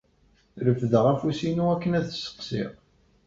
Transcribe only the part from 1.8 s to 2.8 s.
ad sseqsiɣ.